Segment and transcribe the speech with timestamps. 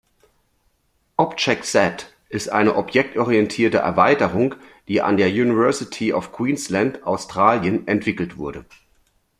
[1.17, 4.55] Object-Z ist eine objektorientierte Erweiterung,
[4.87, 8.65] die an der University of Queensland, Australien, entwickelt wurde.